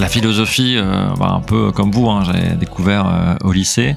[0.00, 3.96] La philosophie, euh, bah, un peu comme vous, hein, j'ai découvert euh, au lycée.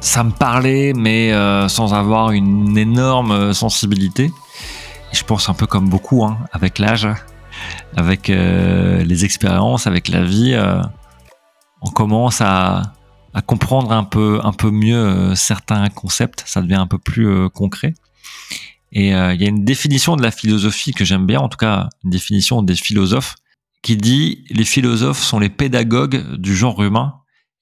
[0.00, 4.32] Ça me parlait, mais euh, sans avoir une énorme sensibilité.
[5.12, 7.06] Je pense un peu comme beaucoup, hein, avec l'âge,
[7.94, 10.58] avec les expériences, avec la vie,
[11.82, 12.94] on commence à,
[13.34, 16.42] à, comprendre un peu, un peu mieux certains concepts.
[16.46, 17.92] Ça devient un peu plus concret.
[18.92, 21.90] Et il y a une définition de la philosophie que j'aime bien, en tout cas
[22.02, 23.34] une définition des philosophes,
[23.82, 27.14] qui dit les philosophes sont les pédagogues du genre humain.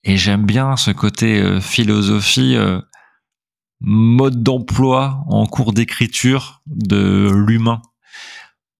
[0.05, 2.81] Et j'aime bien ce côté euh, philosophie, euh,
[3.81, 7.83] mode d'emploi en cours d'écriture de l'humain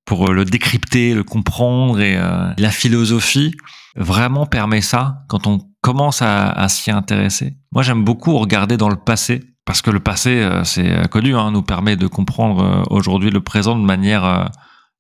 [0.05, 2.01] pour euh, le décrypter, le comprendre.
[2.01, 3.55] Et la philosophie
[3.97, 7.57] vraiment permet ça quand on commence à, à s'y intéresser.
[7.73, 11.63] Moi, j'aime beaucoup regarder dans le passé parce que le passé, c'est connu, hein, nous
[11.63, 14.51] permet de comprendre aujourd'hui le présent de manière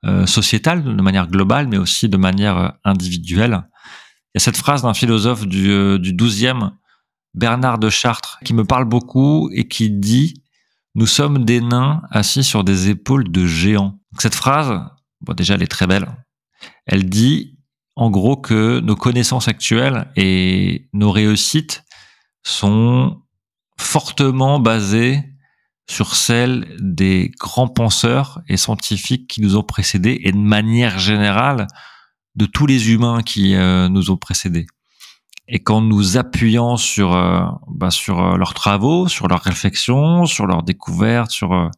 [0.07, 3.65] euh, sociétale, de manière globale, mais aussi de manière euh, individuelle.
[4.29, 6.71] Il y a cette phrase d'un philosophe du, euh, du 12e,
[7.35, 10.43] Bernard de Chartres, qui me parle beaucoup et qui dit
[10.95, 14.01] Nous sommes des nains assis sur des épaules de géants.
[14.19, 14.81] cette phrase,
[15.21, 16.09] bon, déjà, elle est très belle.
[16.87, 17.59] Elle dit,
[17.95, 21.85] en gros, que nos connaissances actuelles et nos réussites
[22.43, 23.21] sont
[23.79, 25.30] fortement basées
[25.91, 31.67] sur celle des grands penseurs et scientifiques qui nous ont précédés et de manière générale
[32.37, 34.69] de tous les humains qui euh, nous ont précédés.
[35.49, 40.47] Et qu'en nous appuyant sur euh, bah, sur euh, leurs travaux, sur leurs réflexions, sur
[40.47, 41.69] leurs découvertes, sur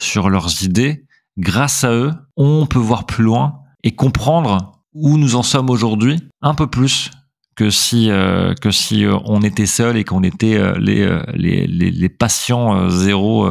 [0.00, 1.04] sur leurs idées,
[1.38, 6.18] grâce à eux, on peut voir plus loin et comprendre où nous en sommes aujourd'hui
[6.42, 7.12] un peu plus
[7.56, 11.66] que si euh, que si euh, on était seul et qu'on était euh, les, les,
[11.66, 13.50] les, les, patients zéro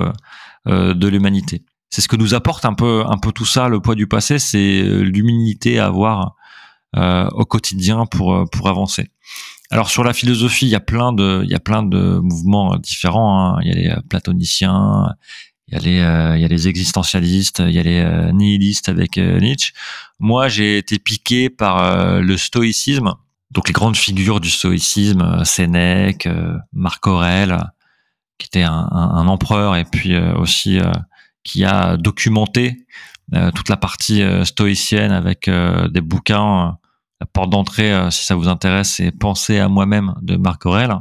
[0.66, 1.64] de l'humanité.
[1.90, 4.40] C'est ce que nous apporte un peu un peu tout ça, le poids du passé,
[4.40, 6.36] c'est l'humilité à avoir
[6.96, 9.12] au quotidien pour pour avancer.
[9.72, 12.78] Alors sur la philosophie, il y a plein de il y a plein de mouvements
[12.78, 13.58] différents.
[13.58, 13.60] Hein.
[13.64, 15.14] Il y a les platoniciens,
[15.68, 19.18] il y a les il y a les existentialistes, il y a les nihilistes avec
[19.18, 19.74] Nietzsche.
[20.20, 23.16] Moi, j'ai été piqué par le stoïcisme
[23.54, 27.58] donc les grandes figures du stoïcisme, euh, Sénèque, euh, Marc Aurèle,
[28.40, 30.80] qui était un, empereur et puis euh, aussi
[31.44, 32.86] qui a documenté
[33.56, 36.78] toute la partie stoïcienne avec des bouquins.
[37.22, 40.94] La porte d'entrée, si ça vous intéresse, c'est Penser à moi-même de Marc Aurèle.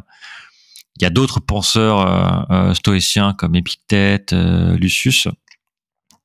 [0.96, 5.26] Il y a d'autres penseurs stoïciens comme Épictète, Lucius.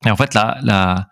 [0.05, 1.09] Et en fait, la, la,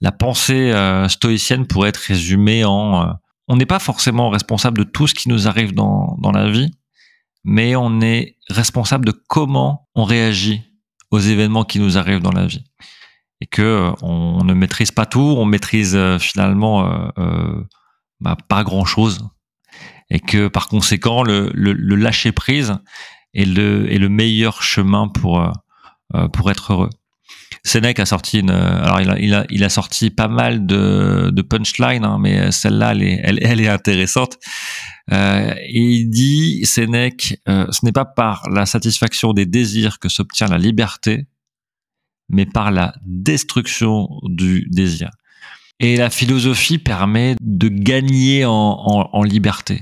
[0.00, 0.72] la pensée
[1.08, 3.14] stoïcienne pourrait être résumée en
[3.52, 6.70] on n'est pas forcément responsable de tout ce qui nous arrive dans, dans la vie,
[7.44, 10.62] mais on est responsable de comment on réagit
[11.10, 12.64] aux événements qui nous arrivent dans la vie.
[13.42, 17.62] Et que euh, on ne maîtrise pas tout, on maîtrise euh, finalement euh,
[18.20, 19.28] bah, pas grand chose.
[20.08, 22.78] Et que par conséquent, le, lâcher prise
[23.34, 25.46] est le, est le meilleur chemin pour,
[26.32, 26.90] pour être heureux.
[27.64, 31.30] Sénèque a sorti une, alors il a, il a, il a sorti pas mal de,
[31.30, 34.38] de punchlines, hein, mais celle-là, elle est, elle, elle est intéressante.
[35.12, 40.08] Euh, et il dit, Sénèque, euh, ce n'est pas par la satisfaction des désirs que
[40.08, 41.26] s'obtient la liberté,
[42.28, 45.10] mais par la destruction du désir.
[45.78, 49.80] Et la philosophie permet de gagner en, en, en liberté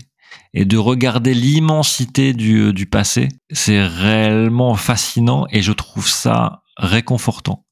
[0.52, 3.28] et de regarder l'immensité du, du passé.
[3.50, 7.66] C'est réellement fascinant et je trouve ça réconfortant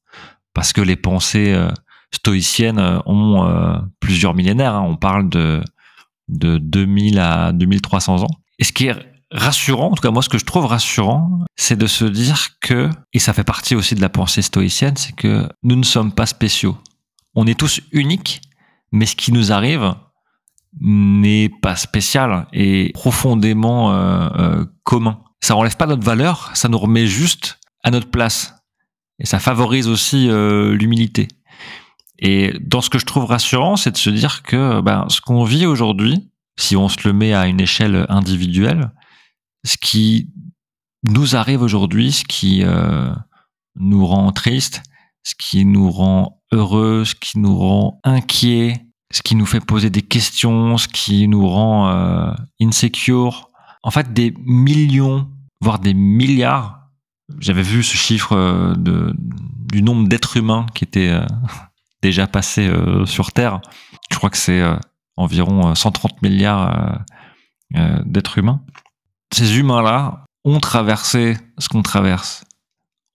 [0.59, 1.71] parce que les pensées euh,
[2.11, 4.75] stoïciennes euh, ont euh, plusieurs millénaires.
[4.75, 4.85] Hein.
[4.85, 5.63] On parle de,
[6.27, 8.41] de 2000 à 2300 ans.
[8.57, 8.95] Et ce qui est
[9.31, 12.89] rassurant, en tout cas moi ce que je trouve rassurant, c'est de se dire que,
[13.13, 16.25] et ça fait partie aussi de la pensée stoïcienne, c'est que nous ne sommes pas
[16.25, 16.77] spéciaux.
[17.35, 18.41] On est tous uniques,
[18.91, 19.93] mais ce qui nous arrive
[20.81, 23.97] n'est pas spécial et profondément
[24.83, 25.21] commun.
[25.39, 28.58] Ça enlève pas notre valeur, ça nous remet juste à notre place.
[29.19, 31.27] Et ça favorise aussi euh, l'humilité.
[32.19, 35.43] Et dans ce que je trouve rassurant, c'est de se dire que ben, ce qu'on
[35.43, 36.29] vit aujourd'hui,
[36.59, 38.91] si on se le met à une échelle individuelle,
[39.65, 40.29] ce qui
[41.07, 43.11] nous arrive aujourd'hui, ce qui euh,
[43.77, 44.83] nous rend triste,
[45.23, 49.89] ce qui nous rend heureux, ce qui nous rend inquiet, ce qui nous fait poser
[49.89, 52.31] des questions, ce qui nous rend euh,
[52.61, 53.49] insecure,
[53.83, 55.29] en fait des millions,
[55.61, 56.78] voire des milliards
[57.39, 61.25] j'avais vu ce chiffre euh, du nombre d'êtres humains qui étaient euh,
[62.01, 63.61] déjà passés euh, sur Terre.
[64.11, 64.63] Je crois que c'est
[65.17, 67.03] environ 130 milliards
[68.05, 68.61] d'êtres humains.
[69.31, 72.43] Ces humains-là ont traversé ce qu'on traverse,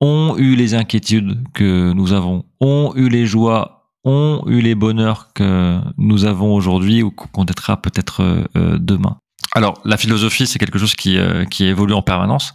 [0.00, 5.32] ont eu les inquiétudes que nous avons, ont eu les joies ont eu les bonheurs
[5.32, 9.16] que nous avons aujourd'hui ou qu'on connaîtra peut-être demain.
[9.52, 12.52] Alors, la philosophie, c'est quelque chose qui, euh, qui évolue en permanence.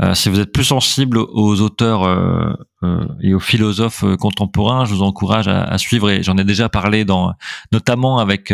[0.00, 2.54] Euh, si vous êtes plus sensible aux auteurs euh,
[3.22, 6.08] et aux philosophes contemporains, je vous encourage à, suivre.
[6.08, 7.34] Et j'en ai déjà parlé, dans,
[7.72, 8.52] notamment avec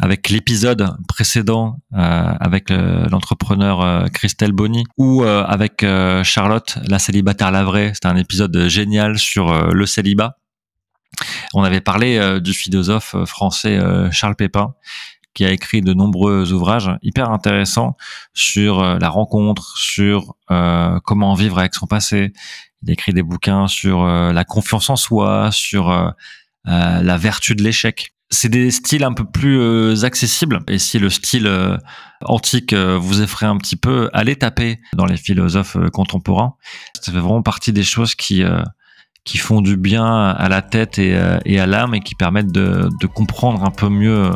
[0.00, 5.84] avec l'épisode précédent avec l'entrepreneur Christelle Bonny ou avec
[6.22, 7.90] Charlotte, la célibataire la vraie.
[7.94, 10.38] C'était un épisode génial sur le célibat.
[11.52, 13.80] On avait parlé du philosophe français
[14.12, 14.74] Charles Pépin
[15.34, 17.96] qui a écrit de nombreux ouvrages hyper intéressants
[18.34, 22.32] sur euh, la rencontre, sur euh, comment vivre avec son passé.
[22.82, 26.14] Il a écrit des bouquins sur euh, la confiance en soi, sur
[26.64, 28.14] la vertu de l'échec.
[28.30, 30.60] C'est des styles un peu plus accessibles.
[30.68, 31.50] Et si le style
[32.24, 36.54] antique vous effraie un petit peu, allez taper dans les philosophes contemporains.
[37.00, 38.42] Ça fait vraiment partie des choses qui
[39.24, 42.88] qui font du bien à la tête et, et à l'âme et qui permettent de,
[43.00, 44.30] de comprendre un peu mieux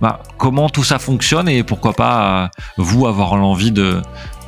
[0.00, 4.00] bah, comment tout ça fonctionne et pourquoi pas euh, vous avoir l'envie de,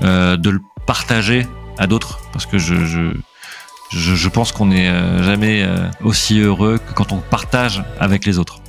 [0.03, 1.47] euh, de le partager
[1.79, 2.21] à d'autres?
[2.33, 3.11] Parce que je, je,
[3.91, 5.67] je, pense qu'on n'est euh, jamais
[6.03, 8.61] aussi heureux que quand on partage avec les autres.